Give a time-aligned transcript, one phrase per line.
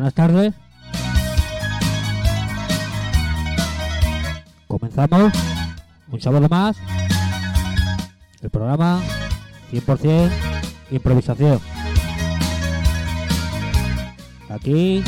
[0.00, 0.54] buenas tardes.
[4.66, 5.32] Comenzamos
[6.10, 6.78] un sábado más
[8.40, 9.02] el programa
[9.70, 10.30] 100%
[10.90, 11.60] improvisación.
[14.48, 15.04] Aquí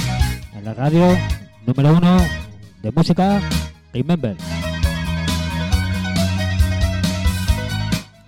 [0.53, 1.17] en la radio
[1.67, 2.19] número uno
[2.83, 3.41] de música
[3.95, 4.37] Remember.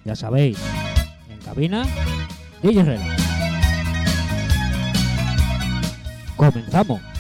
[0.06, 0.58] Ya sabéis,
[1.28, 1.84] en cabina
[2.62, 3.23] DJ.
[6.37, 7.13] Comenzamos.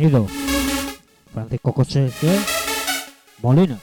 [0.00, 0.26] Bienvenido,
[1.30, 2.10] Francisco José
[3.42, 3.78] Molina.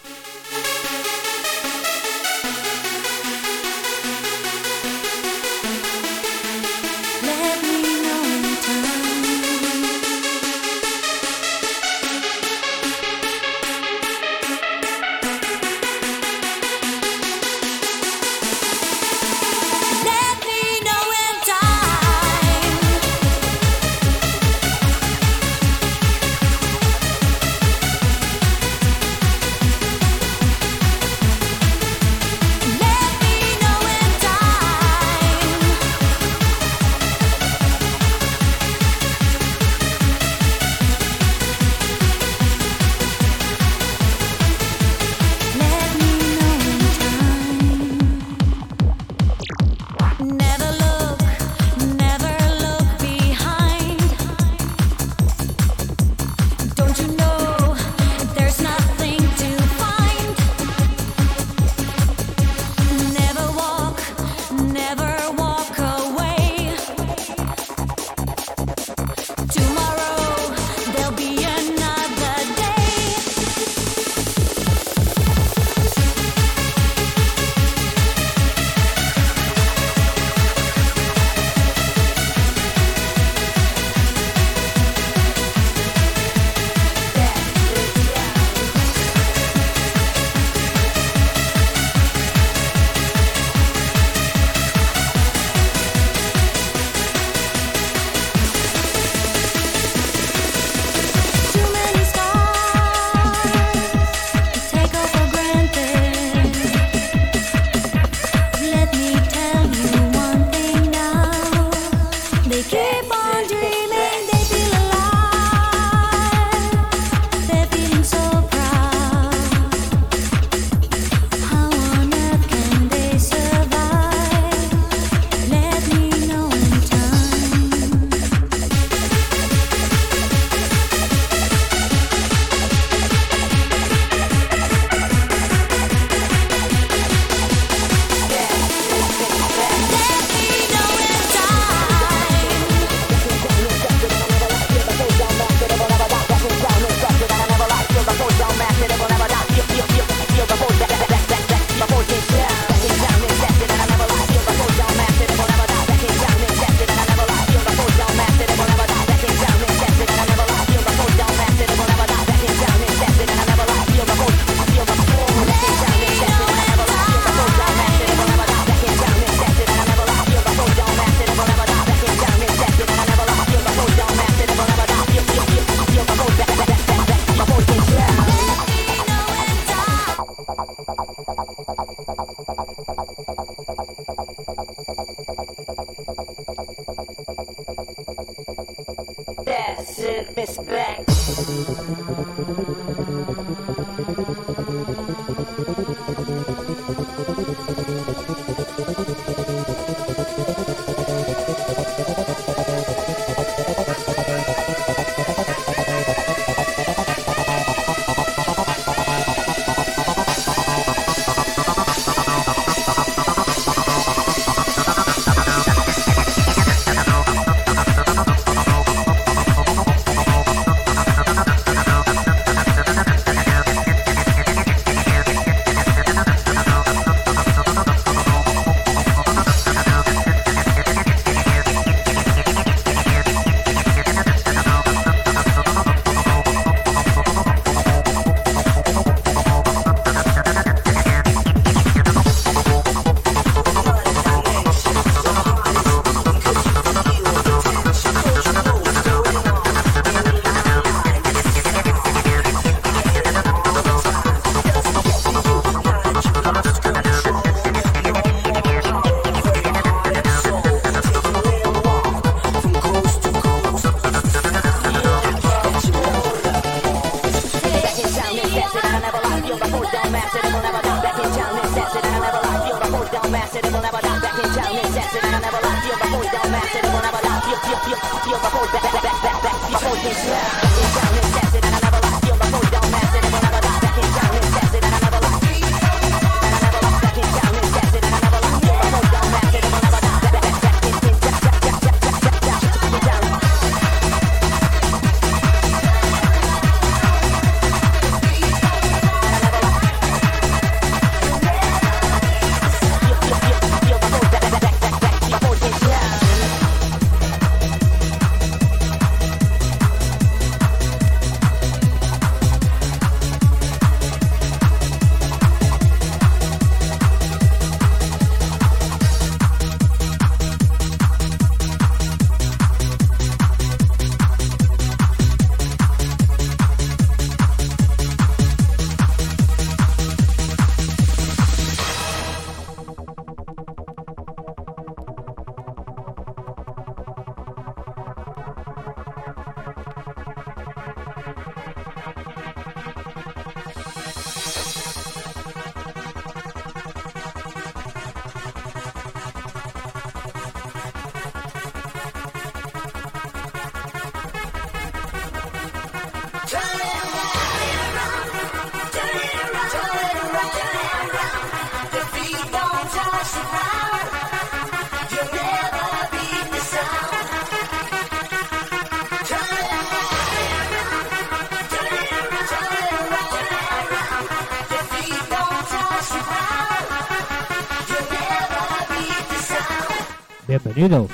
[380.77, 381.07] Bienvenido,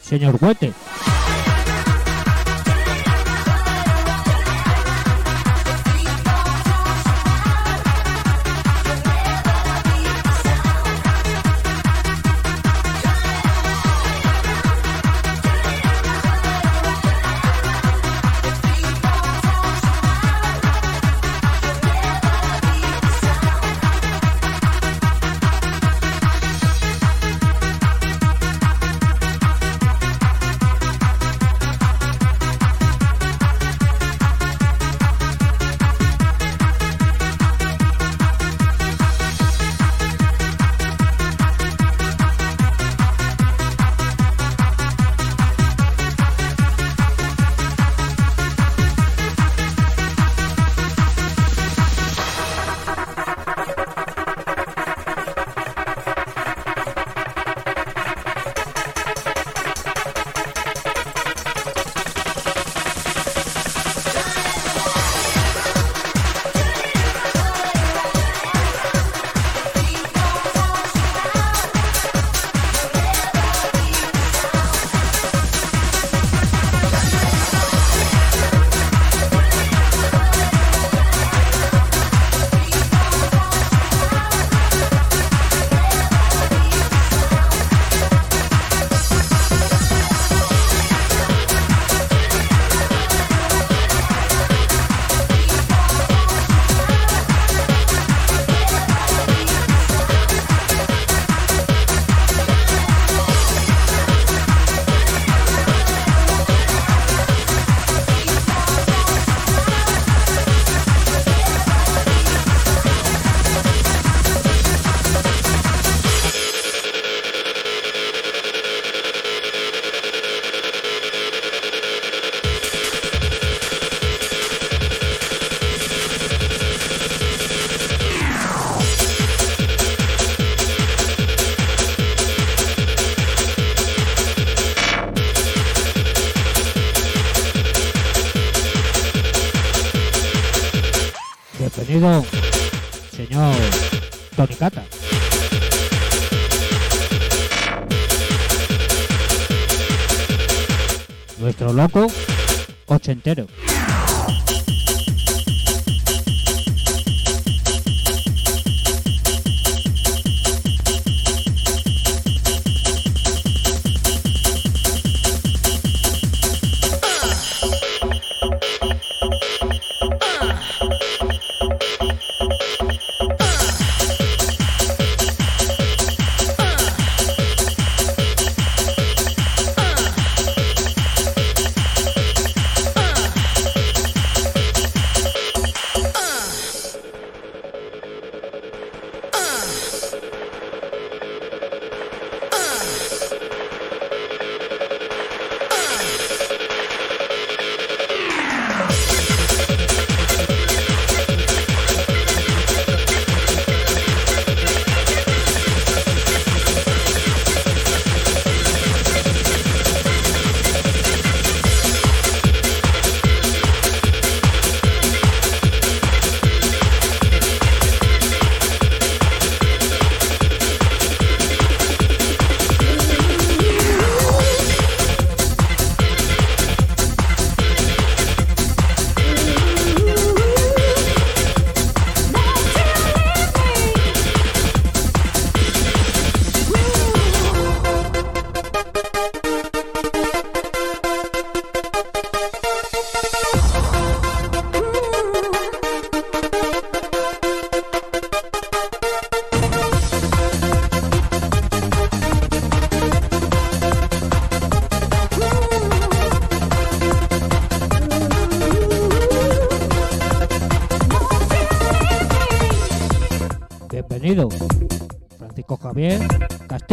[0.00, 0.72] señor Huete.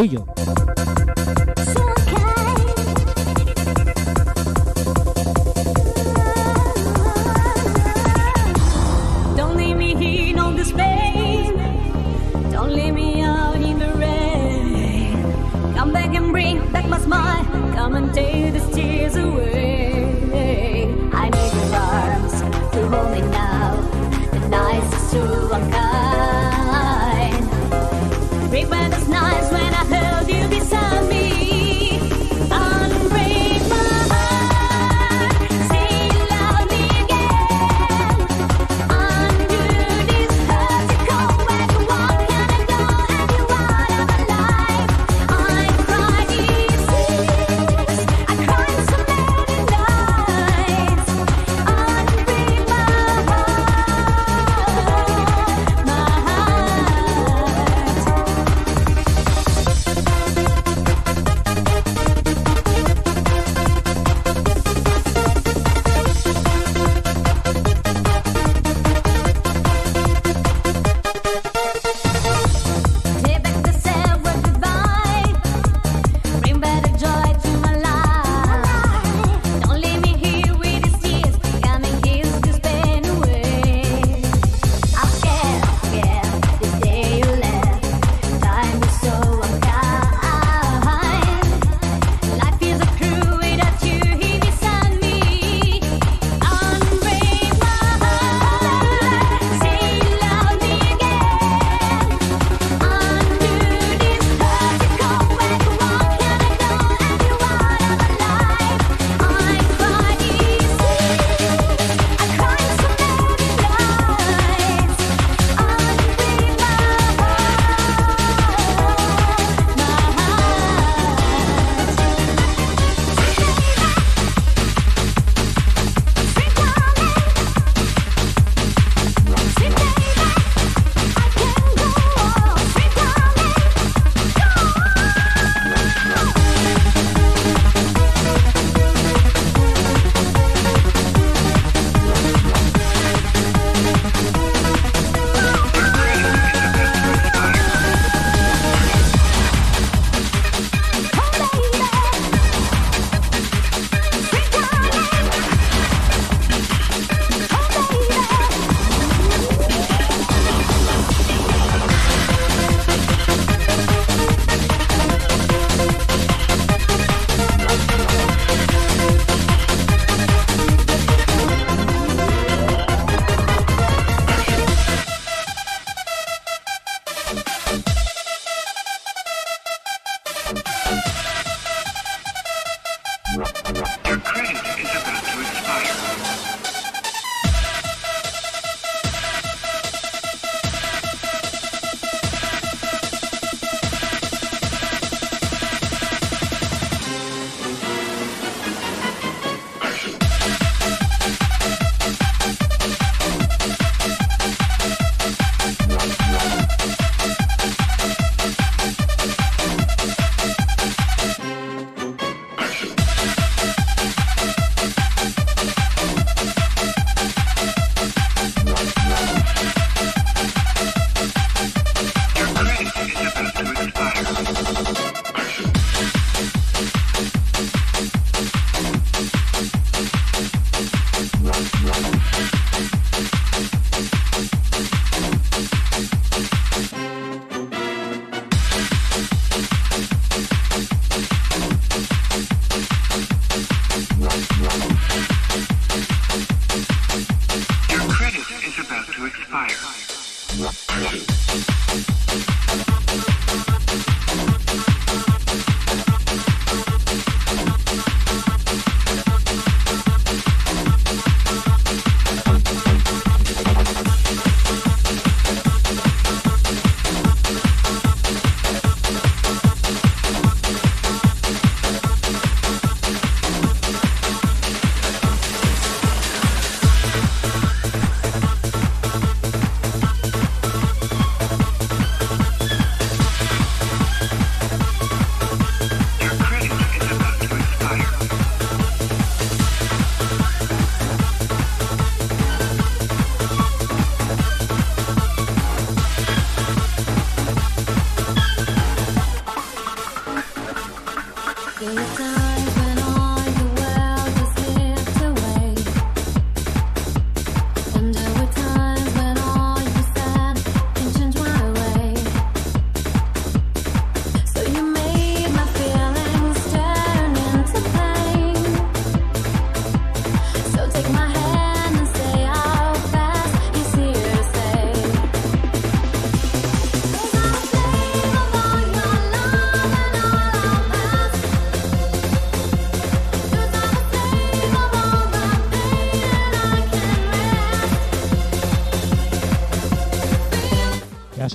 [0.02, 0.31] Castillo.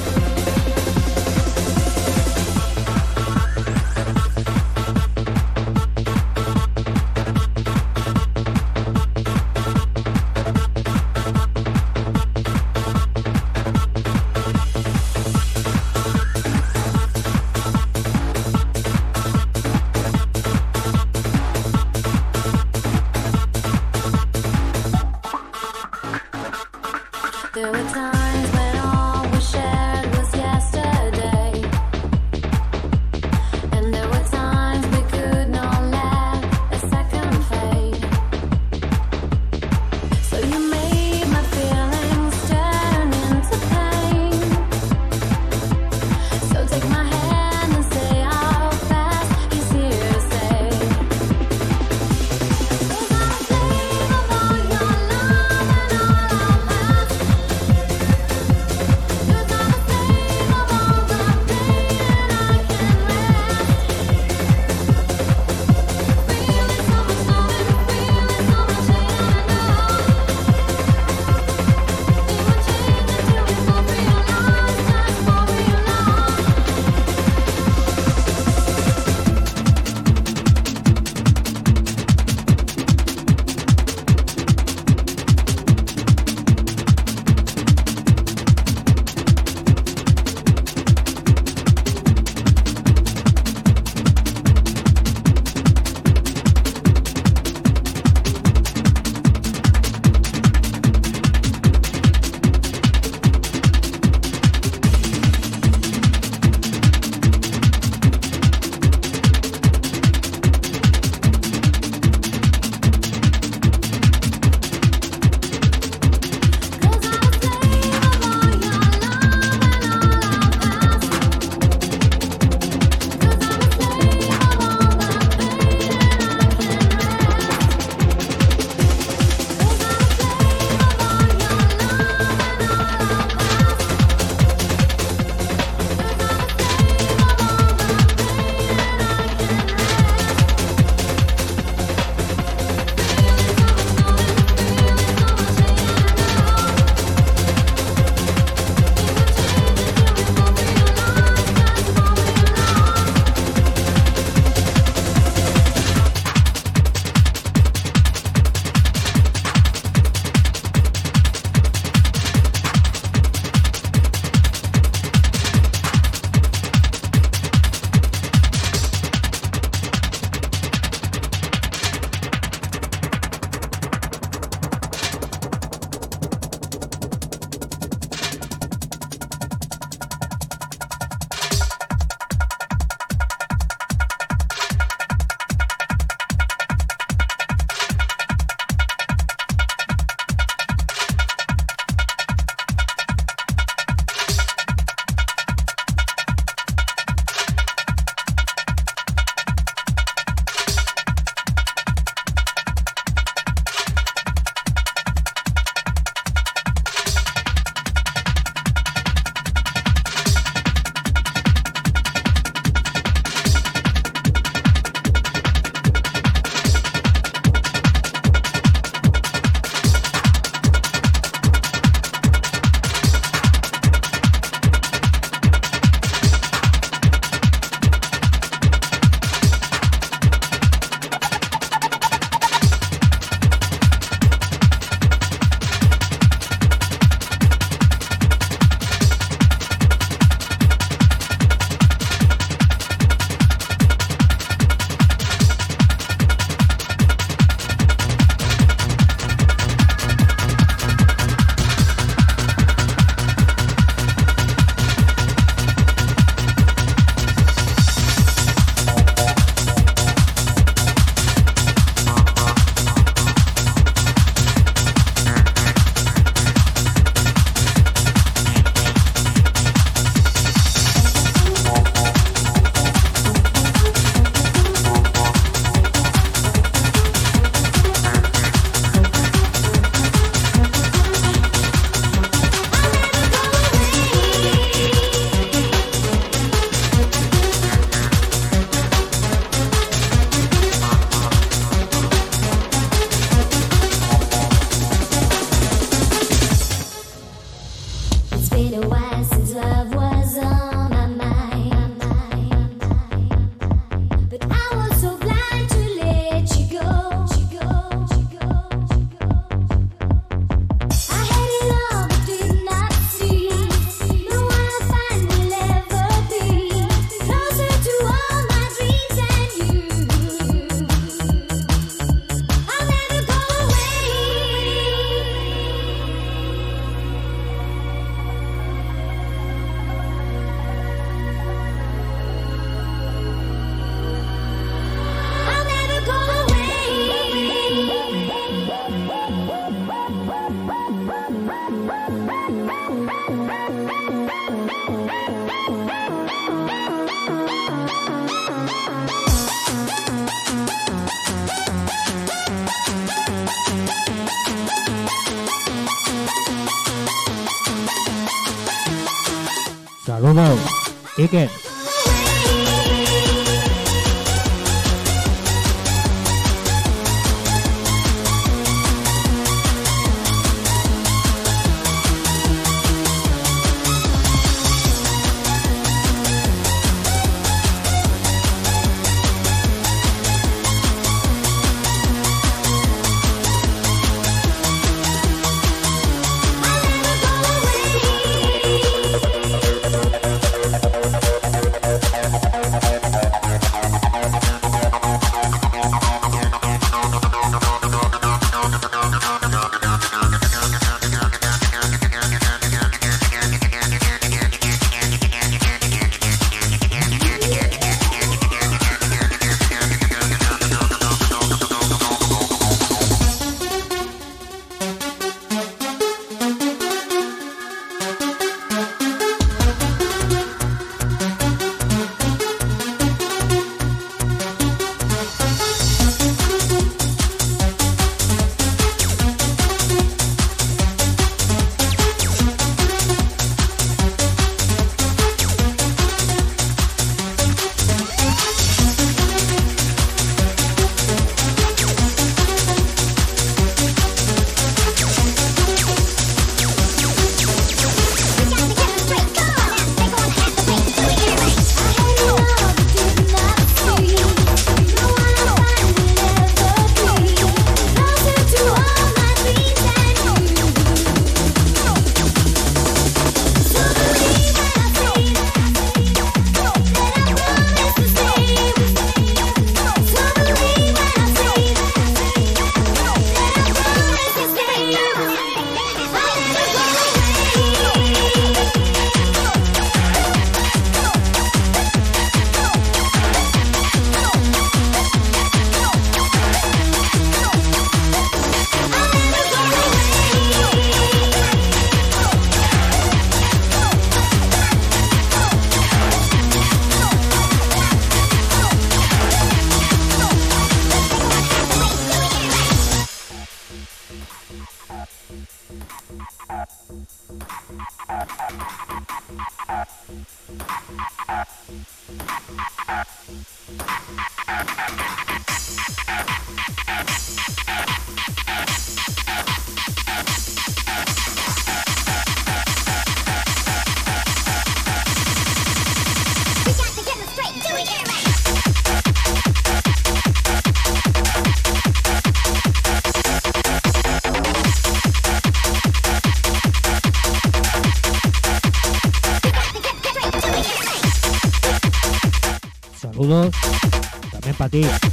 [544.68, 545.07] Sade.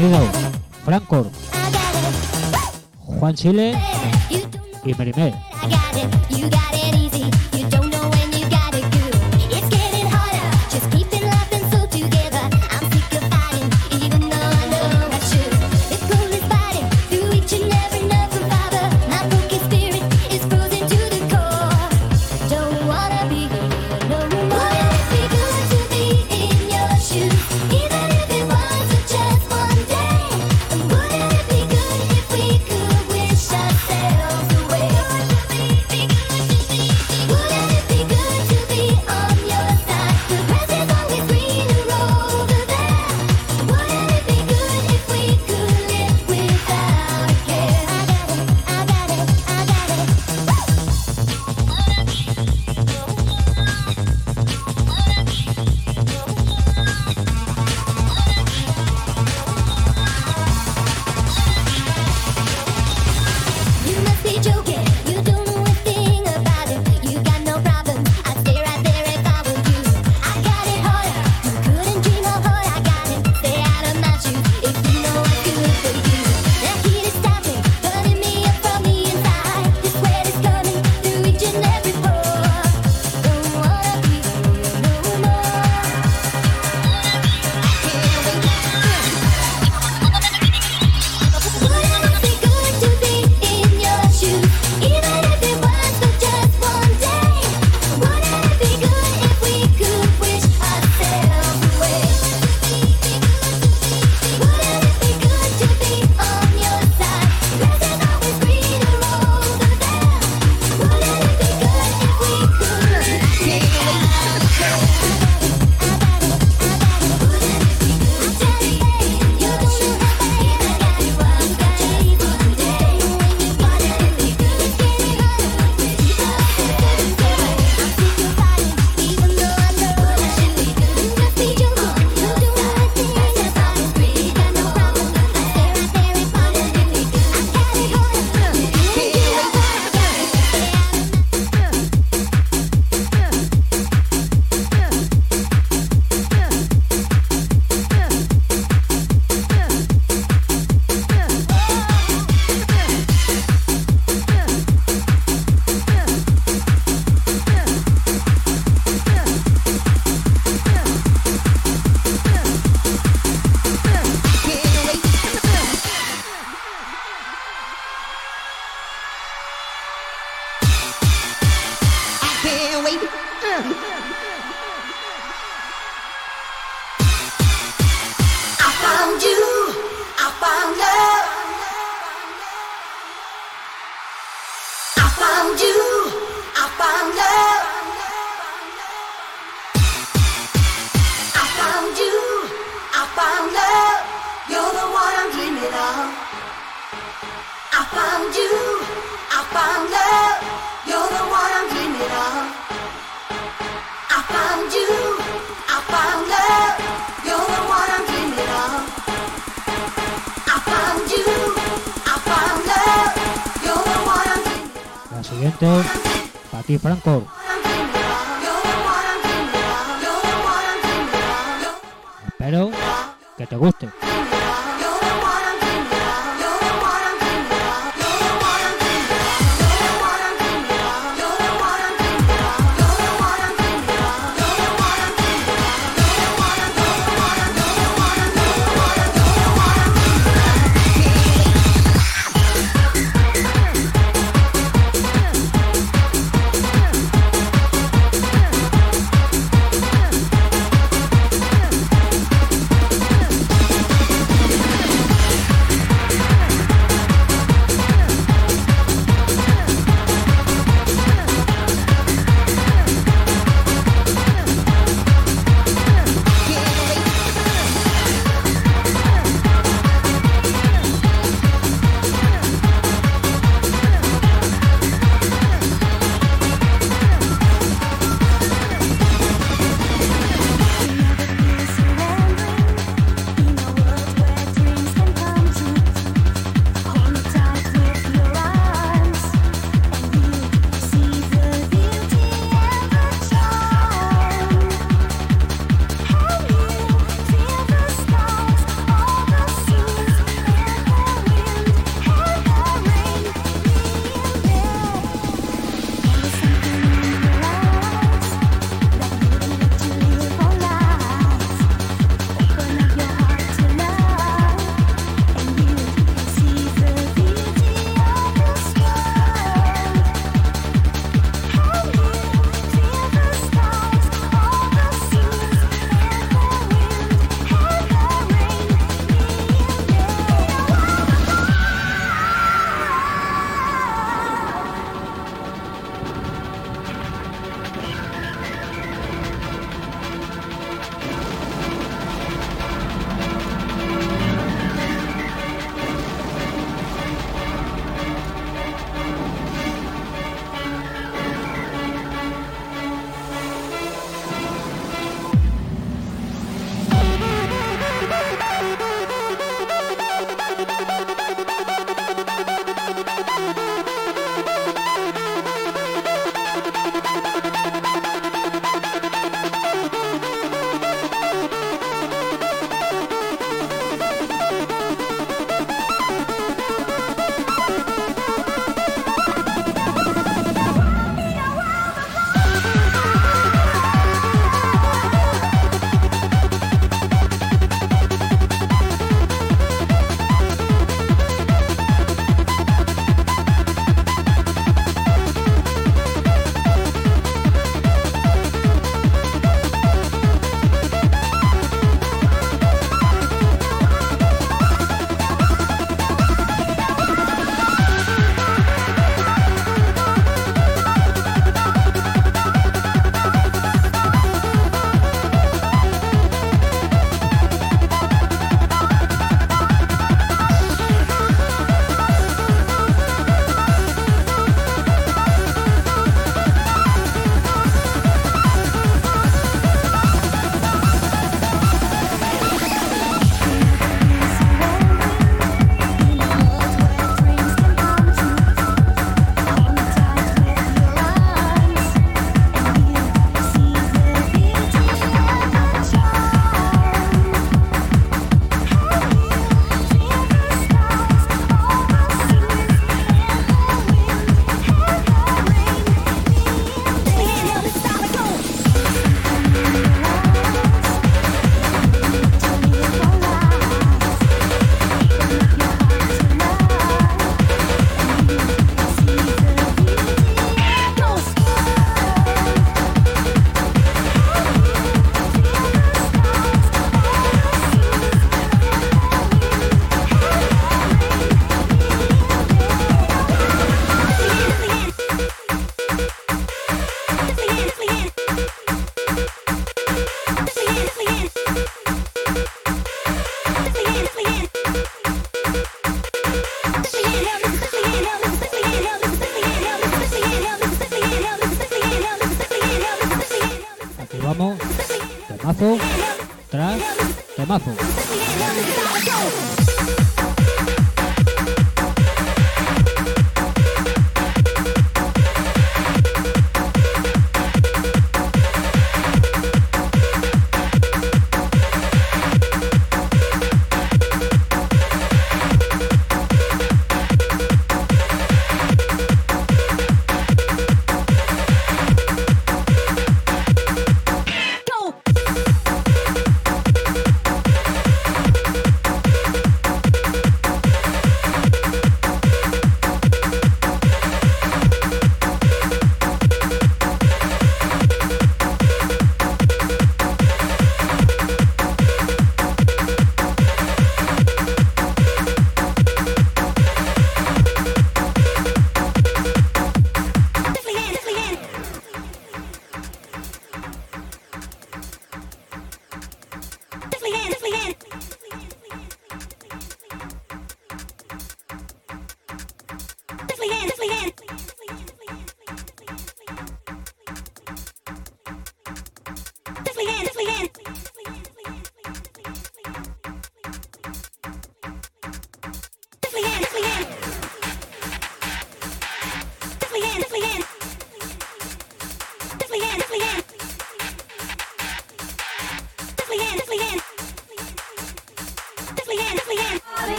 [0.00, 0.30] Riddle,
[0.82, 1.30] Franco,
[3.04, 3.78] Juan Chile
[4.82, 5.34] y Merimel.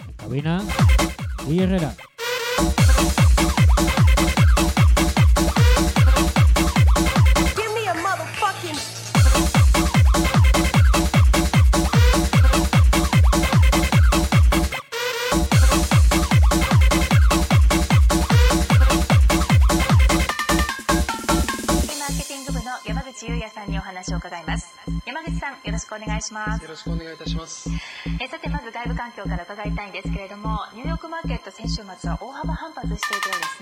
[0.07, 0.63] En cabina,
[1.47, 1.95] Guille Herrera.
[26.21, 27.69] いしますよろしくお願いいたします。
[28.21, 33.60] えさてまず外部環境から伺いたいんですけれどもニューヨークマーケット先週末は大幅反発しているようです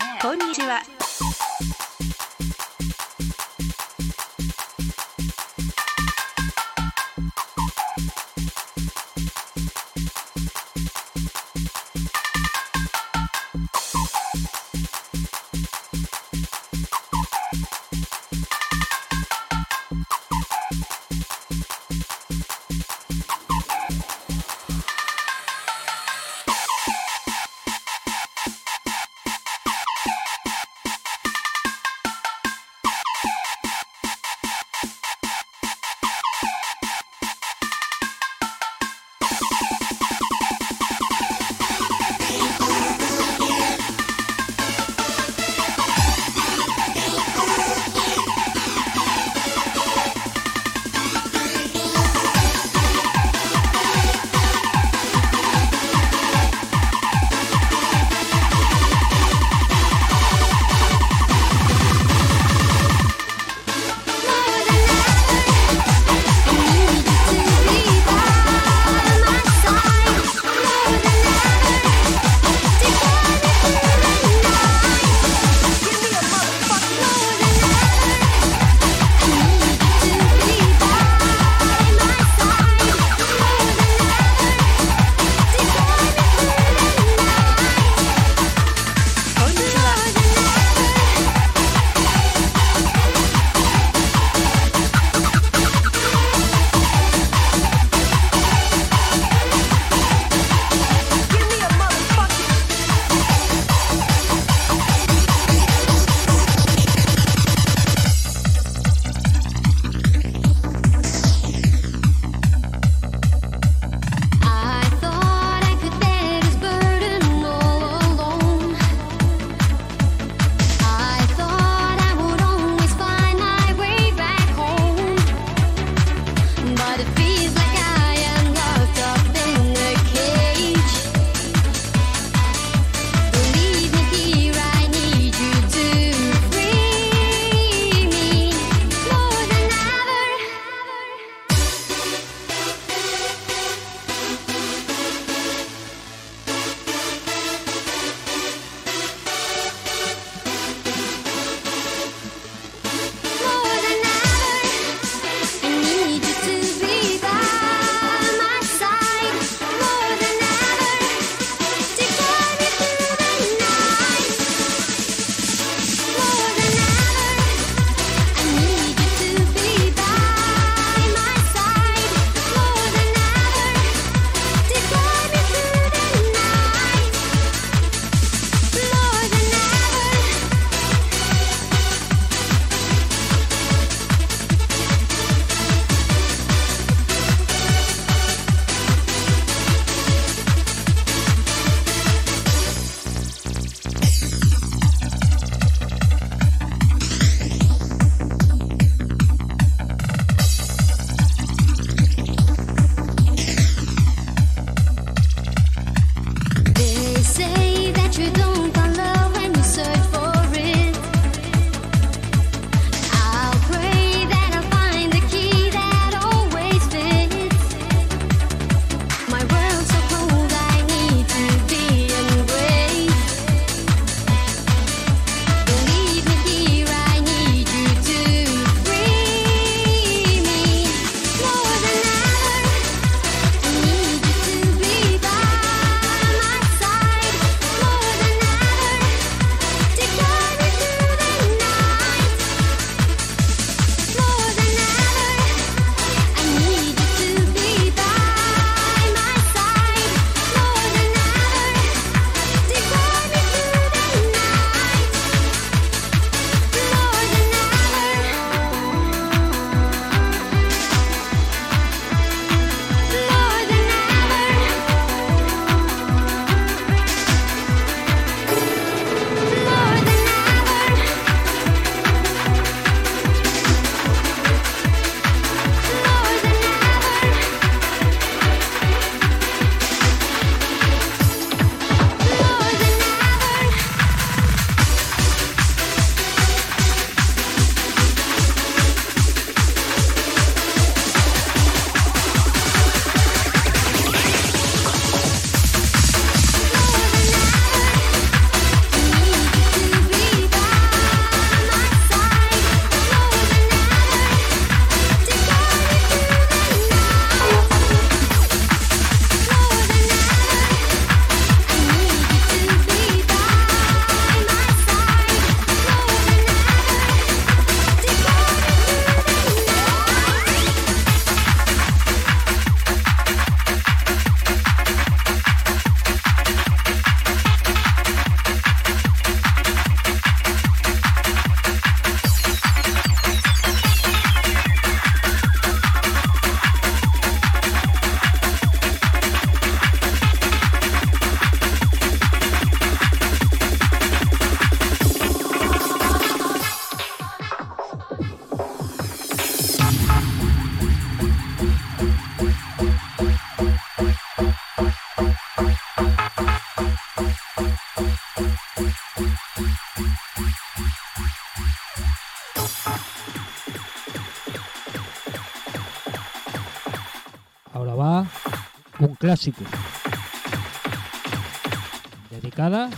[372.31, 372.89] Dedicada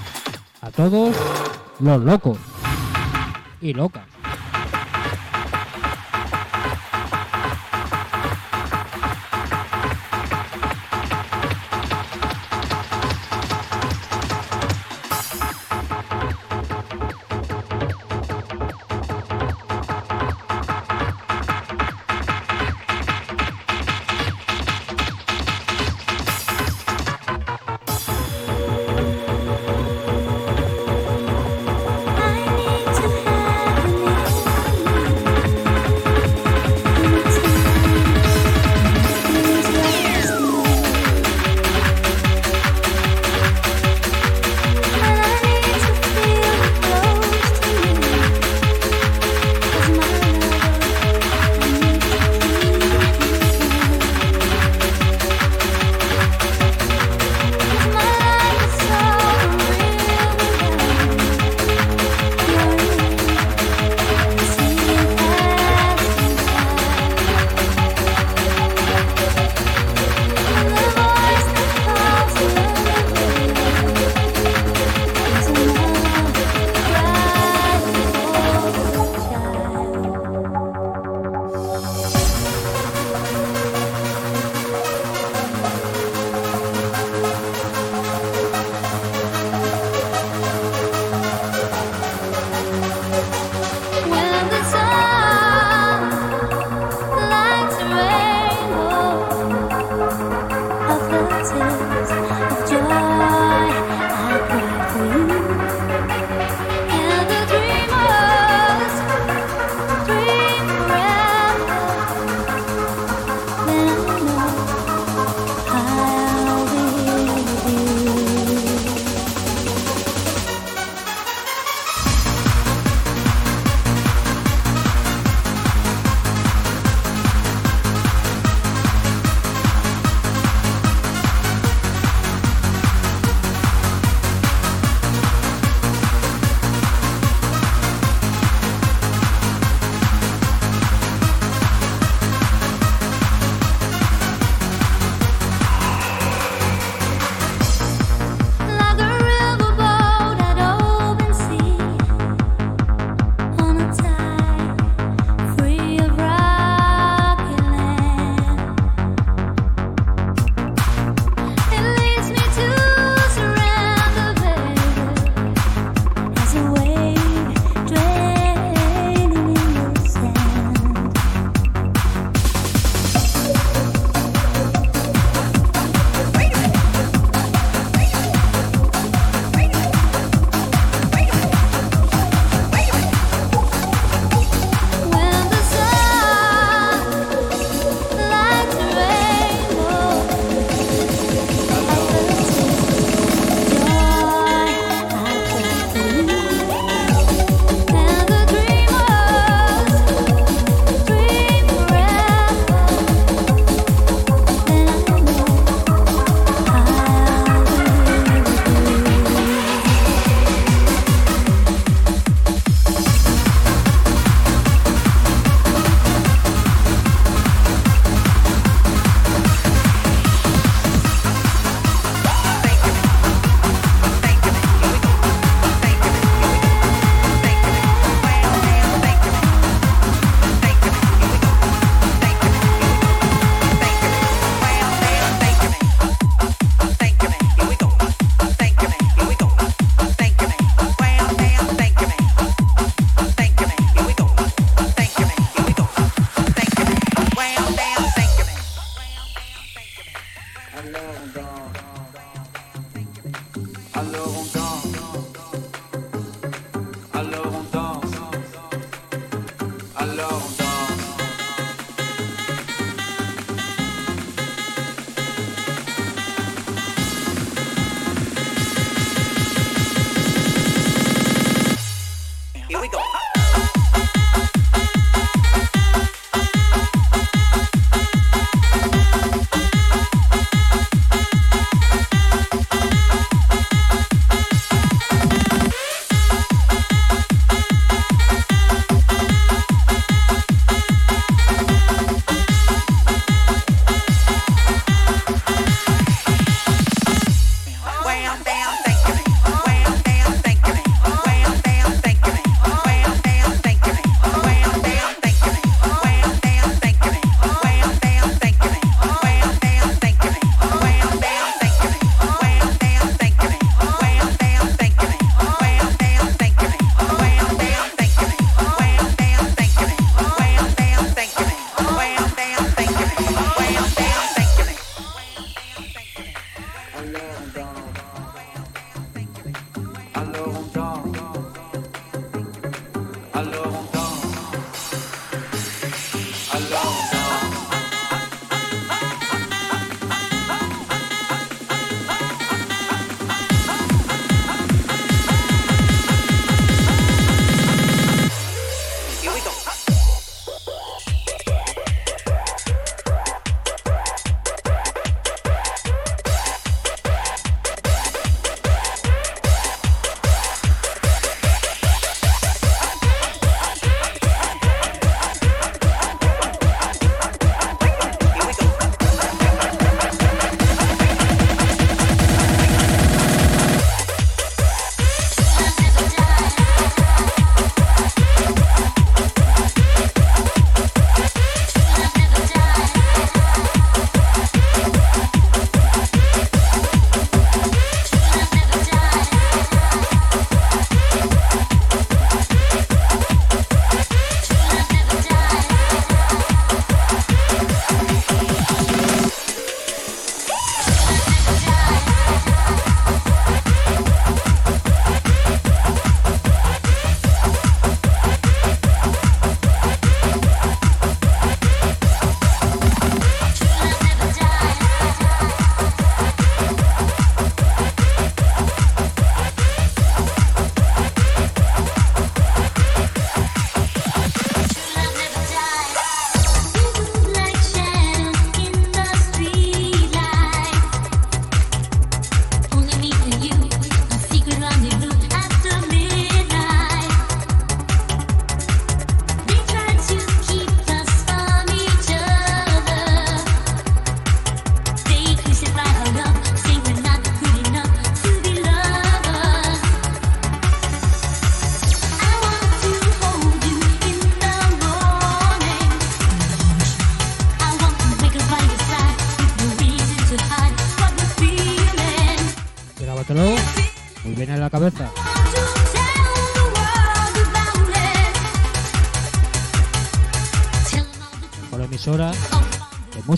[0.60, 1.16] a todos
[1.80, 2.38] los locos
[3.60, 3.99] y locas.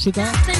[0.02, 0.51] Música.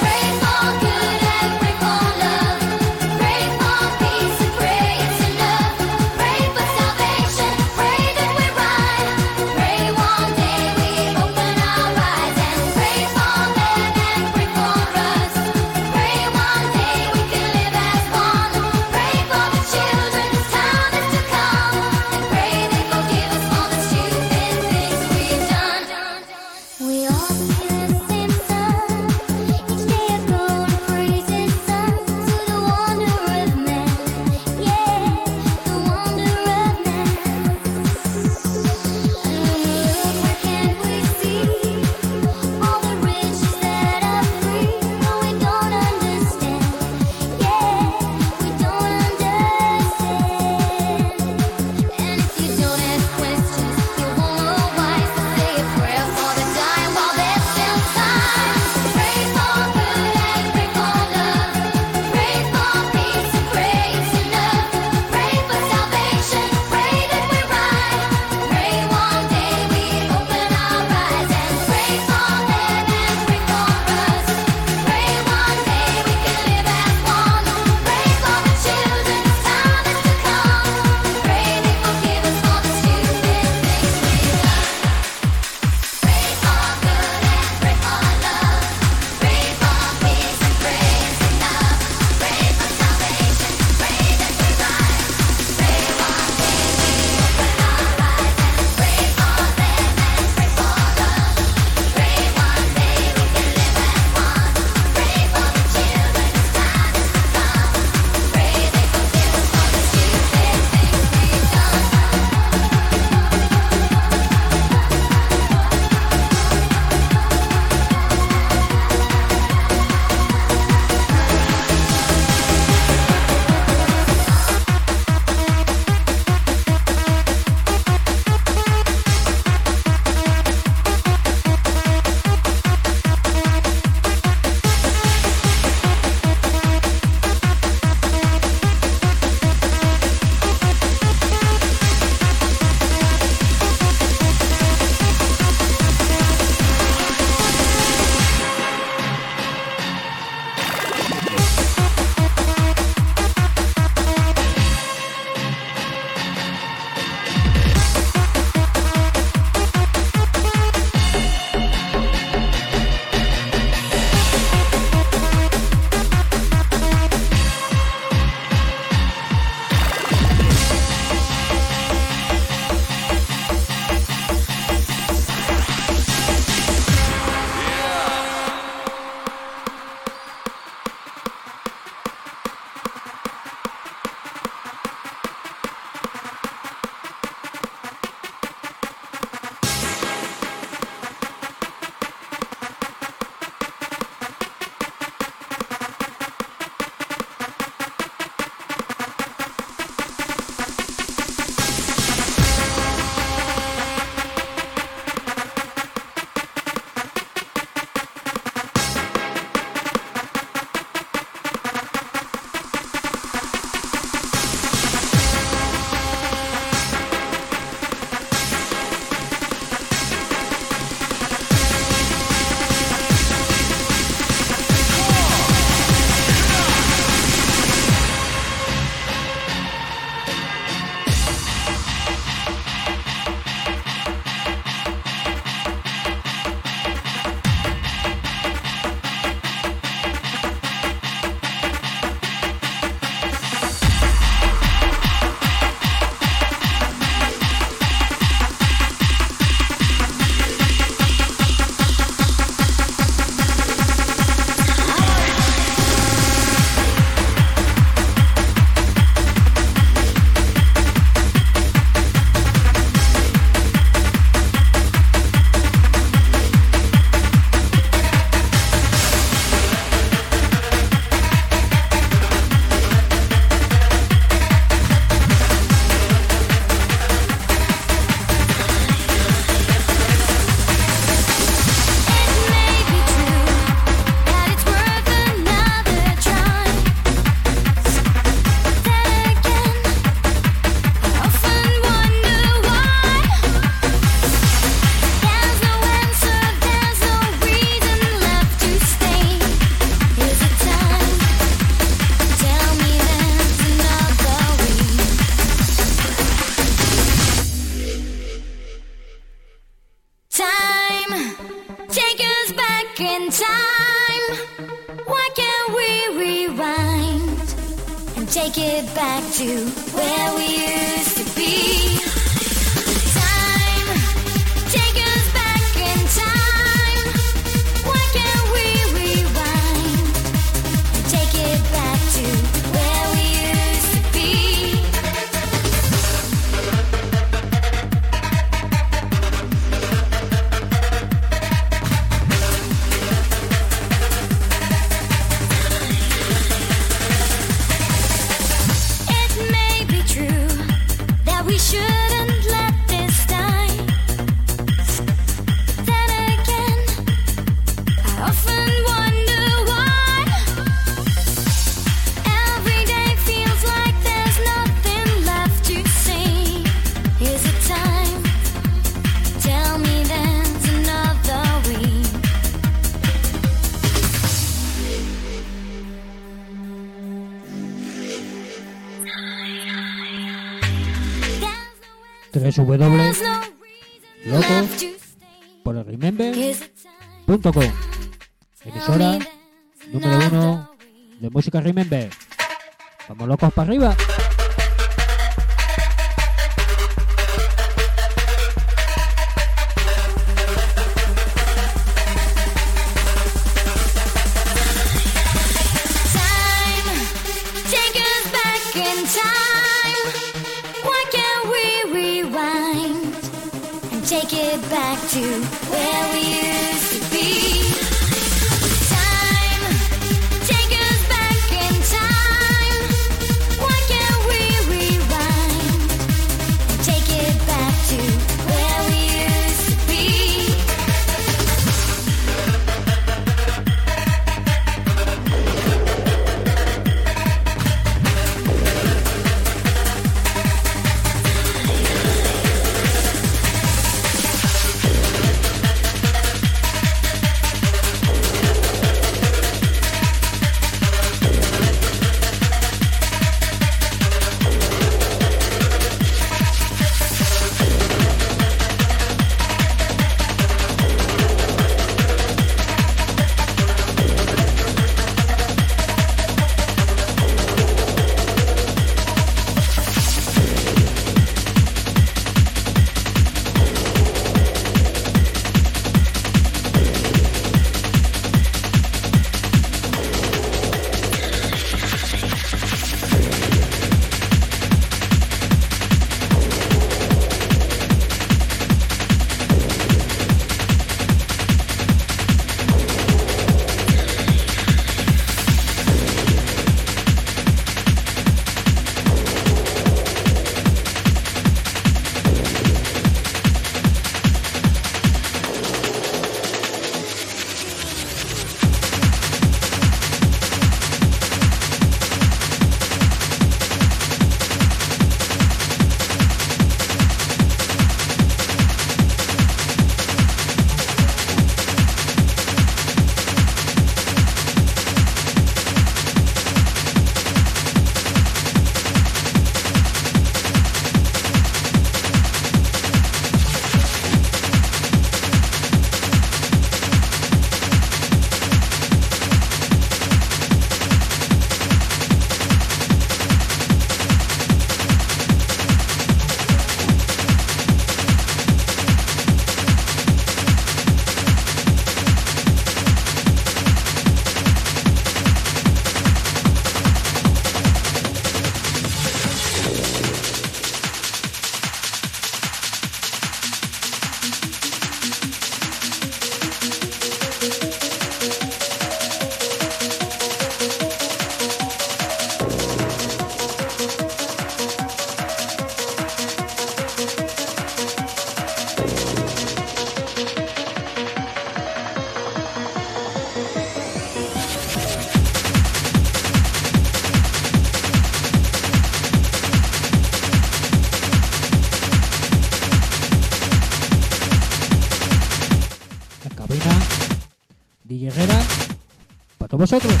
[599.61, 600.00] Vosotros.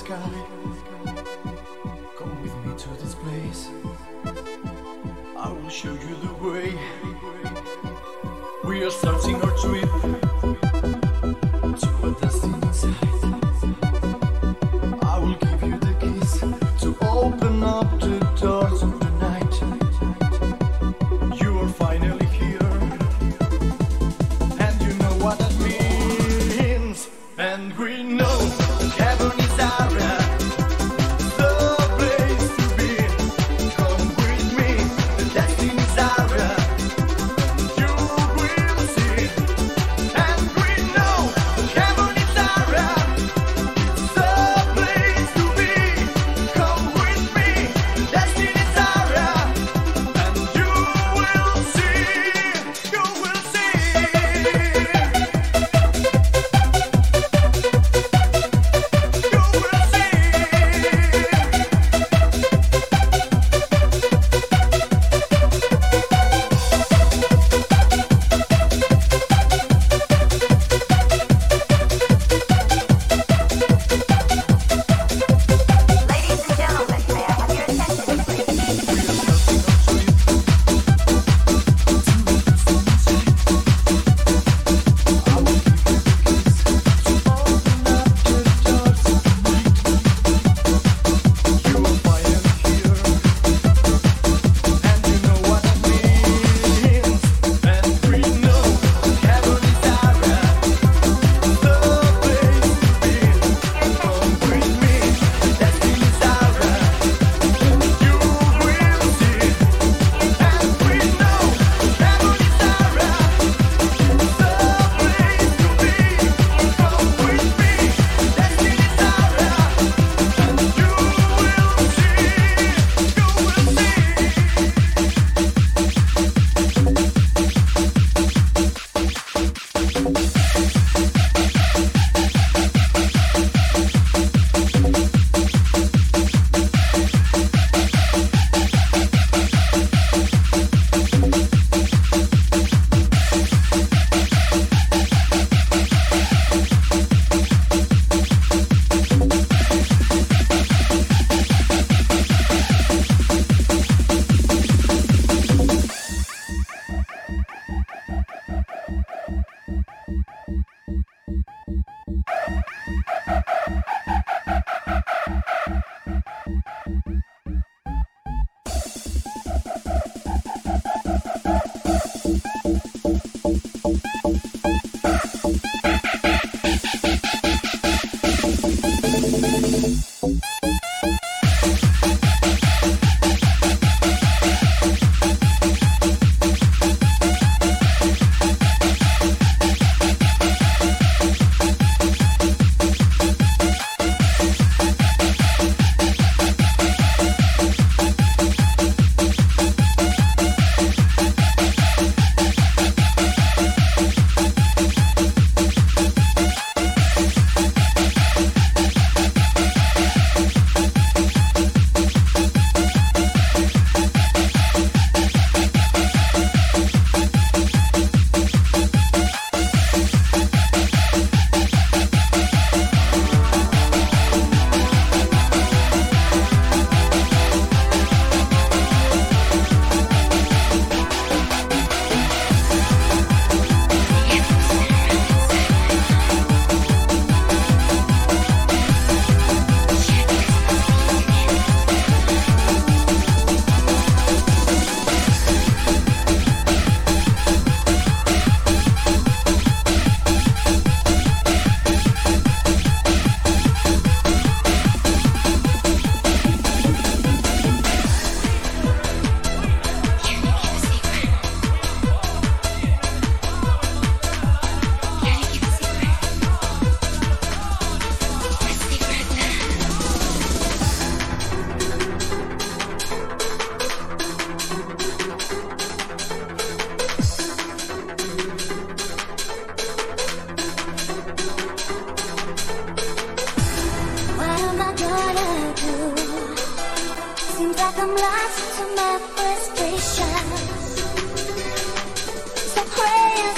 [0.00, 0.30] sky.
[2.16, 3.68] Come with me to this place.
[5.36, 6.78] I will show you the way.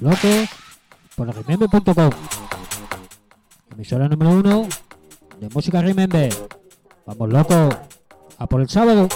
[0.00, 0.28] Loco
[1.16, 2.10] por remember.com.
[3.72, 4.68] Emisora número uno
[5.40, 6.32] de música remember.
[7.04, 7.68] Vamos loco
[8.38, 9.08] a por el sábado.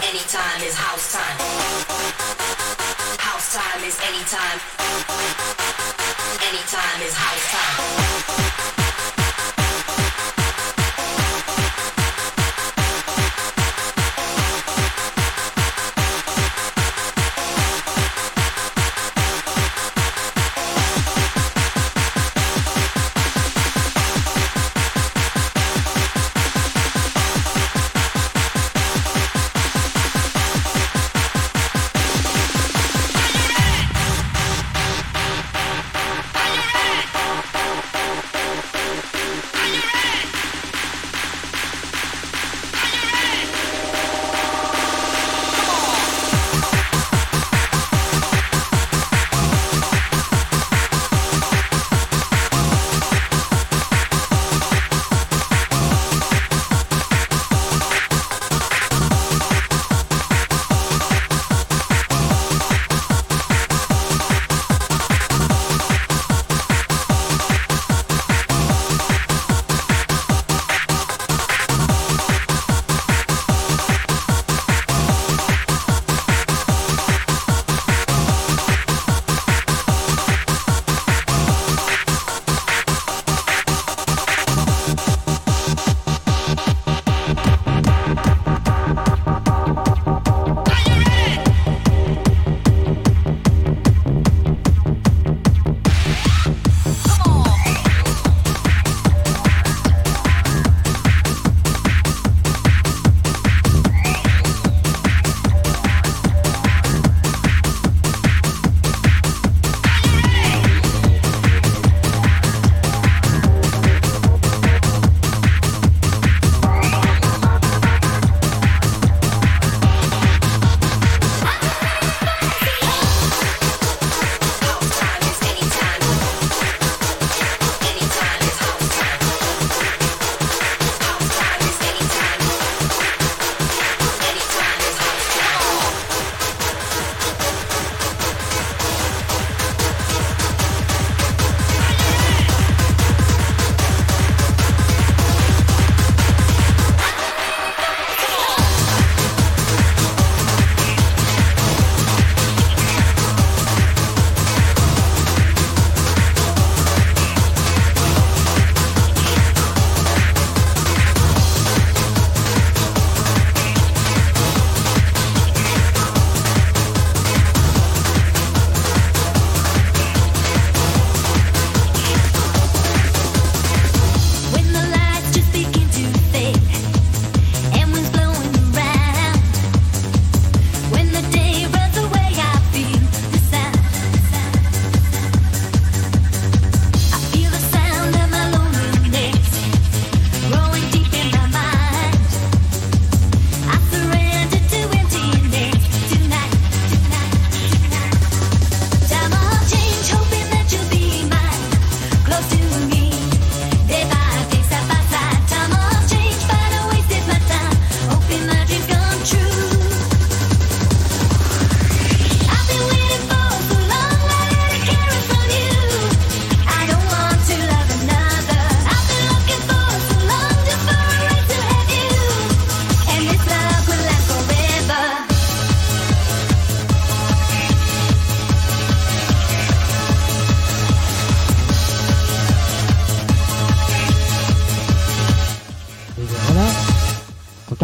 [0.00, 1.38] Anytime is house time.
[3.18, 3.98] House time is.
[6.40, 7.97] Anytime is house time.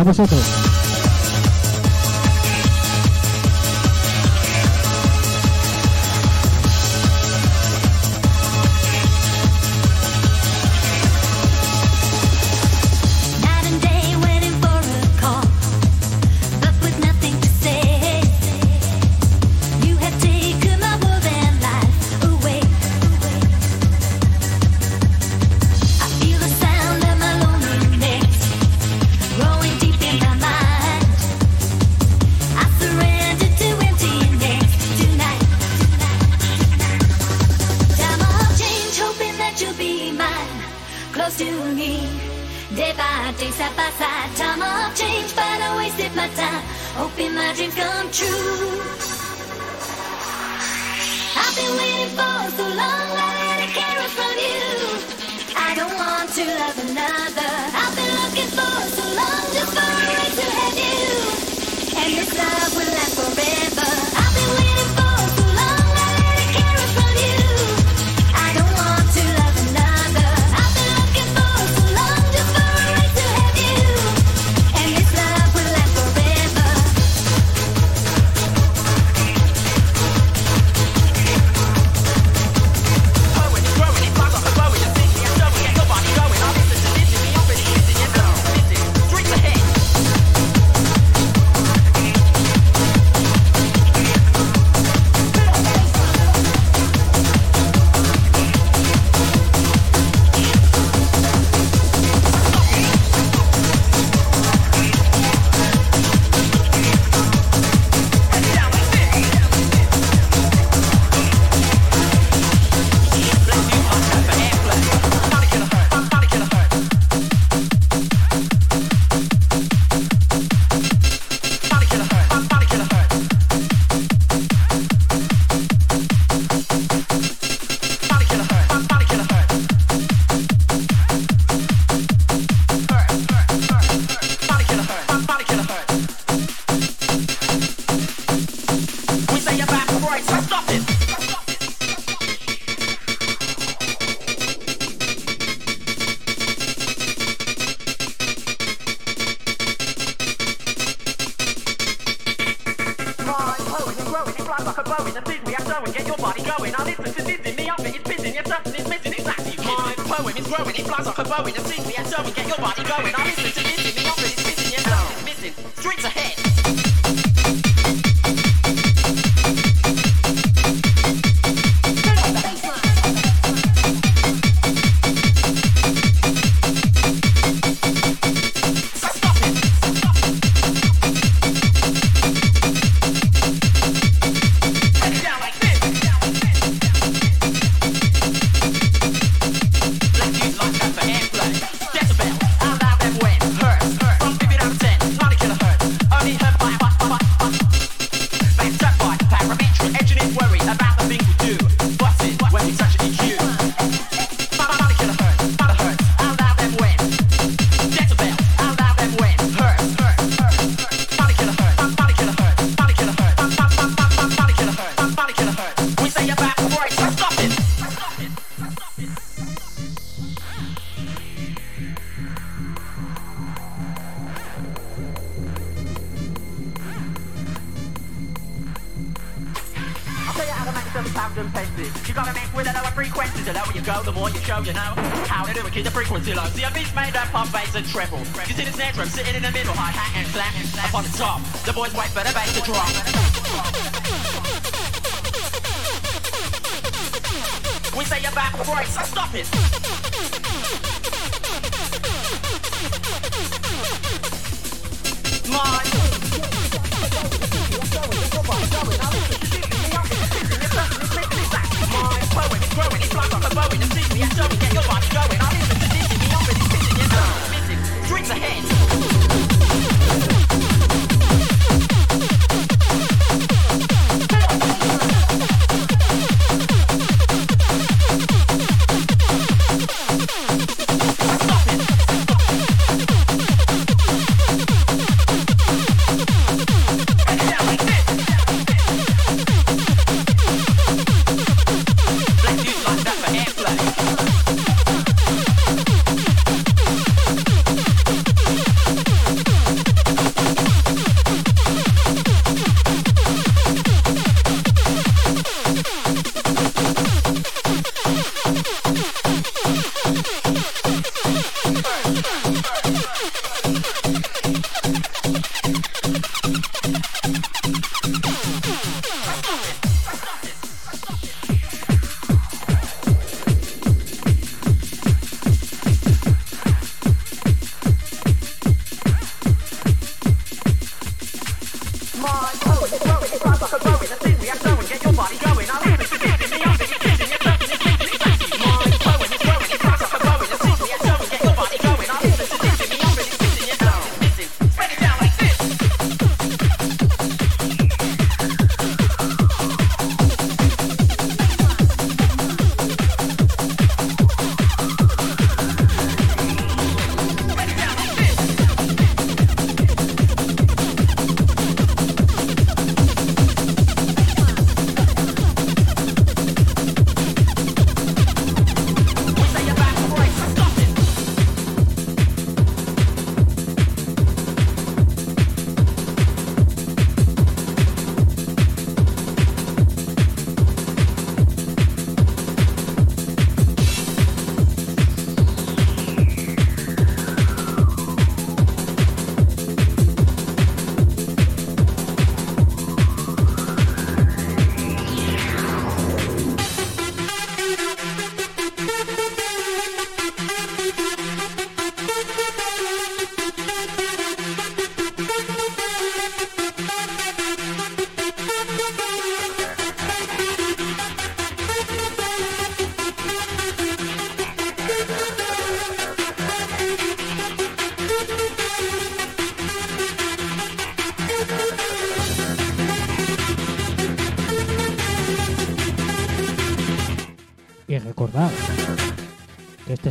[0.04, 0.73] vosotros.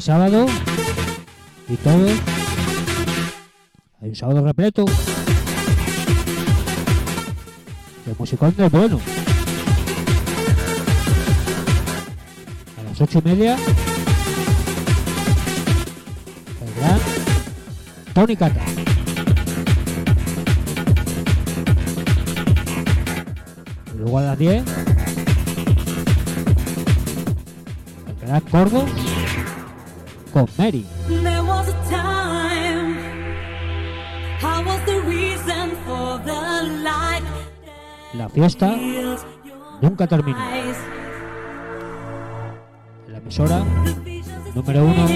[0.03, 0.45] sábado
[1.69, 2.07] y todo.
[4.01, 4.83] Hay un sábado repleto
[8.05, 8.99] de musicón del bueno.
[12.77, 13.55] A las ocho y media,
[16.61, 16.99] el gran
[18.13, 18.61] Tony Cata.
[23.97, 24.65] Luego a las diez,
[28.05, 28.85] el gran Corvo
[30.33, 30.83] con Mary.
[38.13, 38.75] La fiesta
[39.81, 40.39] nunca terminó.
[43.07, 43.63] La emisora
[44.55, 45.07] número uno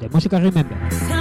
[0.00, 1.17] de Música Remember.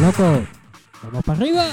[0.00, 0.40] Locos.
[1.02, 1.66] Vamos para arriba.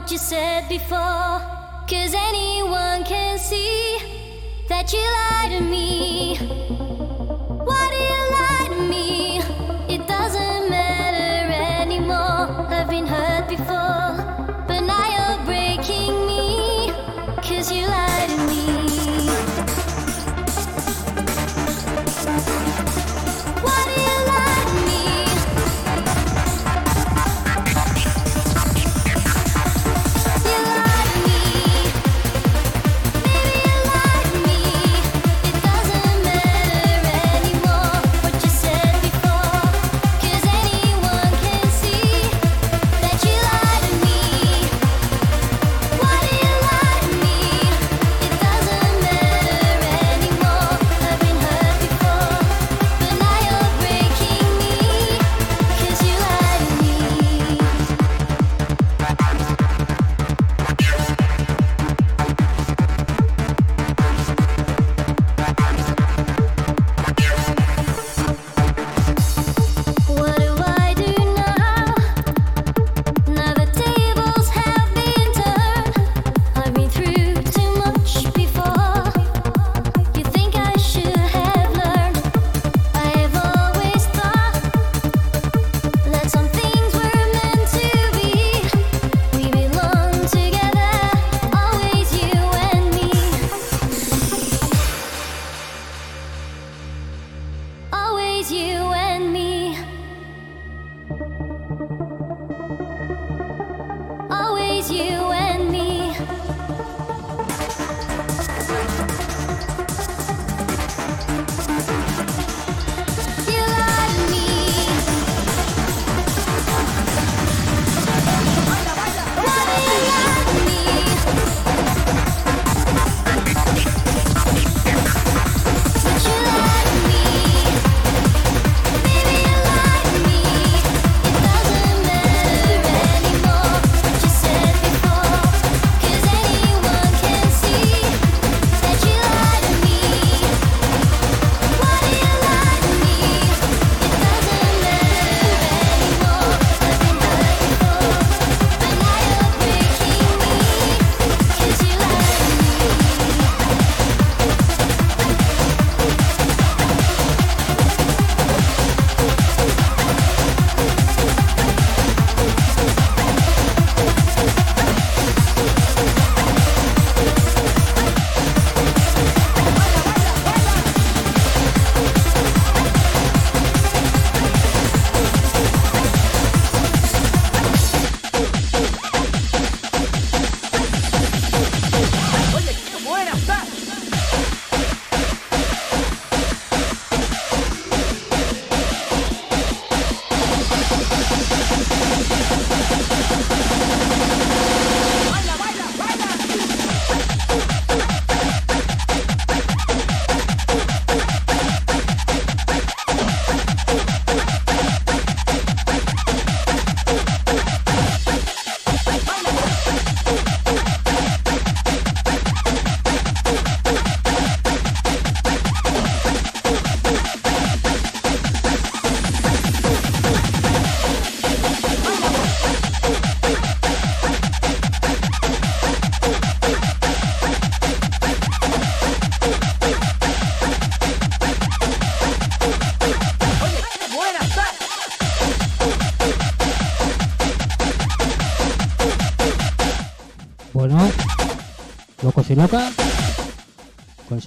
[0.00, 1.42] what you said before.
[1.86, 3.98] Cause anyone can see
[4.66, 6.89] that you lied to me.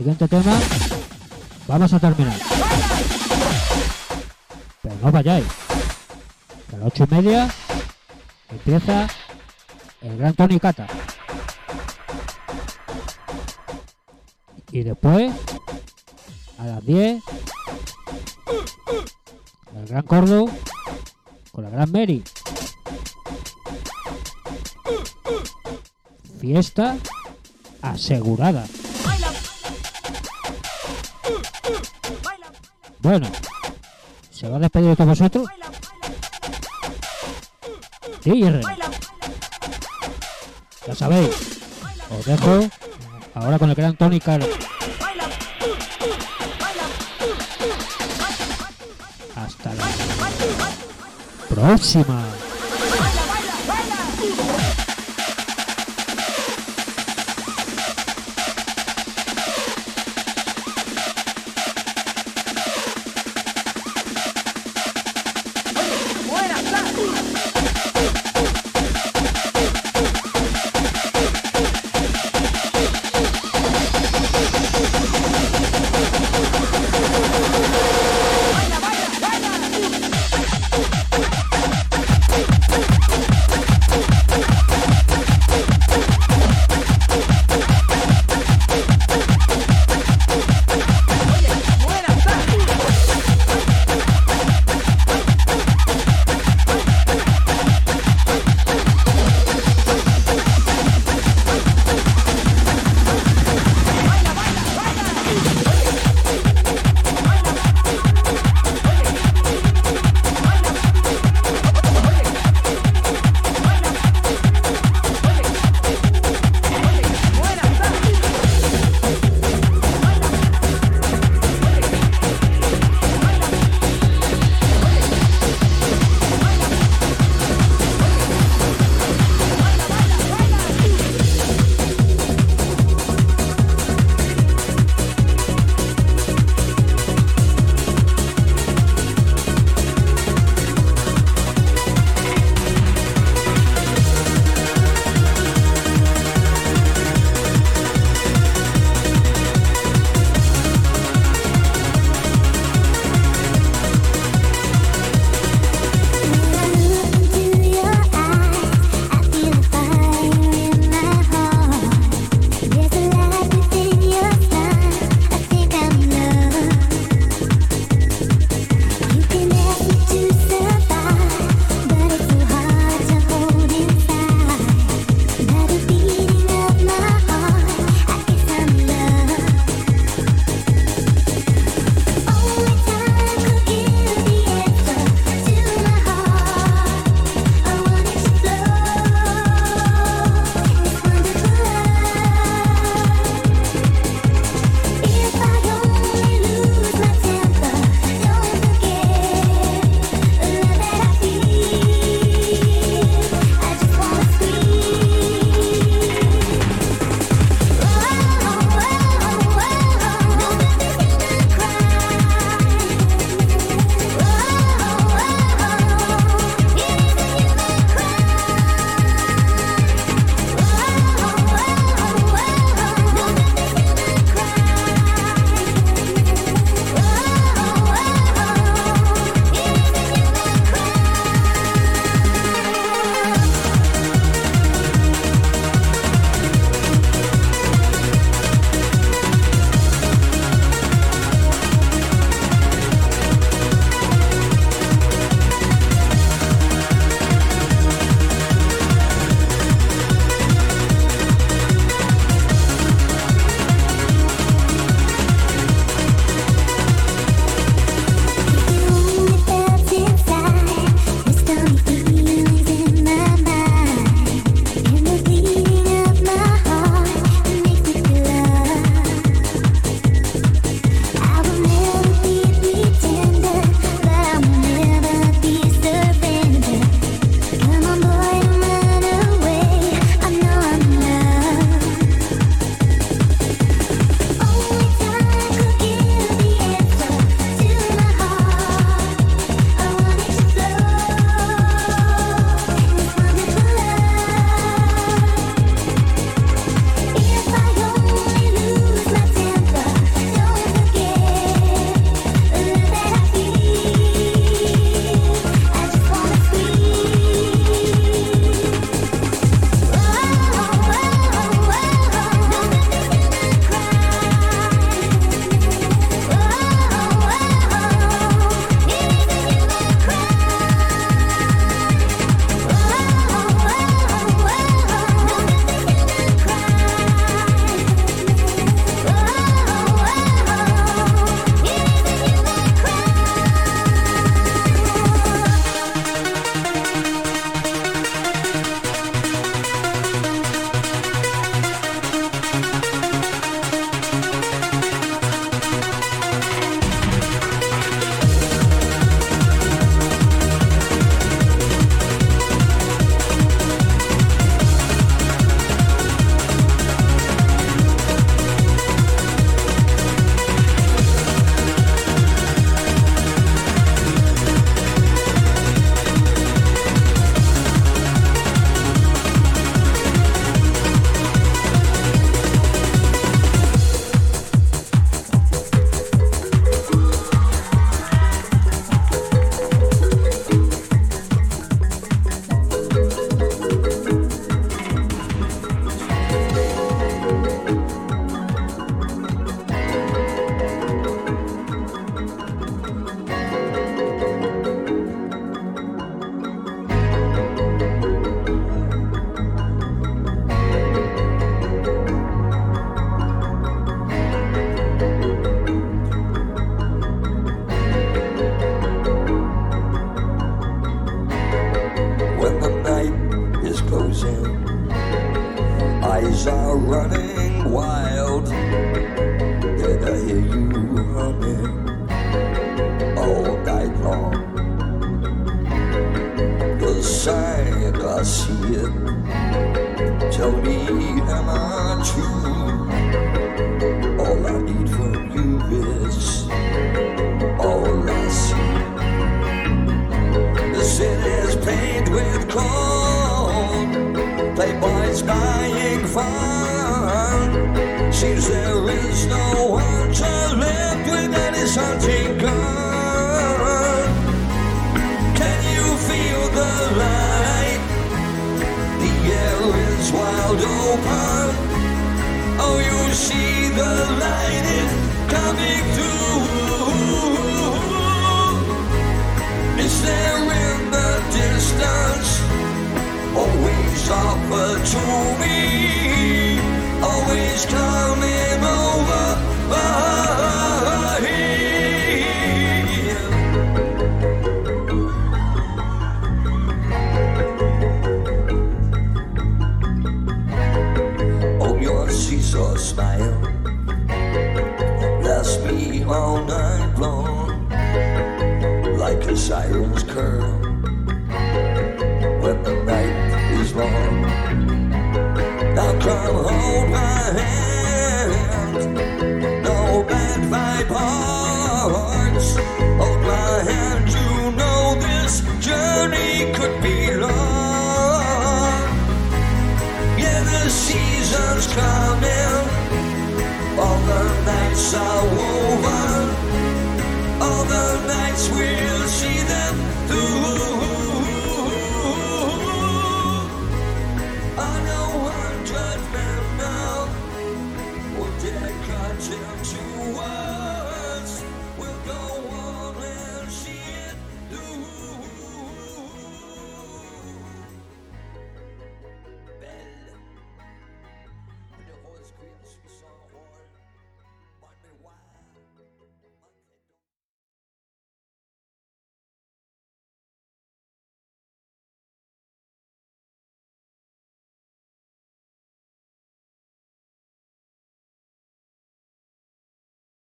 [0.03, 0.59] Siguiente tema
[1.65, 2.37] vamos a terminar.
[4.81, 5.45] Pero no vayáis,
[6.73, 7.49] a las ocho y media
[8.49, 9.07] empieza
[10.01, 10.87] el gran Tony Cata.
[14.71, 15.31] Y después,
[16.57, 17.23] a las 10,
[19.77, 20.49] el gran Cordo
[21.53, 22.21] con la gran Mary.
[26.41, 26.97] Fiesta
[27.81, 28.65] asegurada.
[33.03, 33.27] Bueno,
[34.31, 35.45] ¿se va a despedir de vosotros?
[38.23, 38.61] Sí, R.
[40.87, 41.29] Ya sabéis,
[42.17, 42.69] os dejo
[43.33, 44.45] ahora con el gran Tony Caro.
[49.35, 49.85] Hasta la
[51.49, 52.32] próxima.